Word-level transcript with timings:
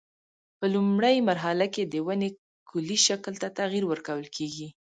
په 0.59 0.65
لومړۍ 0.73 1.17
مرحله 1.29 1.65
کې 1.73 1.83
د 1.85 1.95
ونې 2.05 2.29
کلي 2.69 2.97
شکل 3.07 3.33
ته 3.41 3.47
تغییر 3.59 3.83
ورکول 3.87 4.25
کېږي. 4.35 4.67